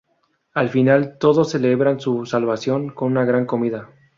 [0.55, 3.91] Al final todos celebran su salvación con una gran comida.